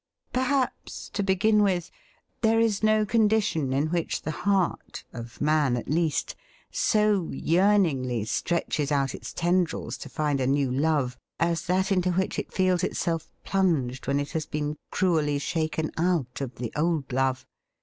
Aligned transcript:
Perhaps, 0.33 1.09
to 1.09 1.21
begin 1.21 1.61
with, 1.61 1.91
there 2.41 2.59
is 2.59 2.81
no 2.81 3.05
condition 3.05 3.71
in 3.71 3.91
which 3.91 4.23
the 4.23 4.31
heart— 4.31 5.03
of 5.13 5.39
man, 5.39 5.77
at 5.77 5.87
least— 5.91 6.35
so 6.71 7.29
yearningly 7.29 8.25
stretches 8.25 8.91
out 8.91 9.13
its 9.13 9.31
tendrils 9.31 9.97
to 9.97 10.09
find 10.09 10.41
a 10.41 10.47
new 10.47 10.71
love 10.71 11.19
as 11.39 11.67
that 11.67 11.91
into 11.91 12.13
which 12.13 12.39
it 12.39 12.51
feels 12.51 12.83
itself 12.83 13.29
plunged 13.43 14.07
when 14.07 14.19
it 14.19 14.31
has 14.31 14.47
been 14.47 14.75
cruelly 14.89 15.37
shaken 15.37 15.91
out 15.99 16.41
of 16.41 16.55
the 16.55 16.73
old 16.75 17.13
love. 17.13 17.45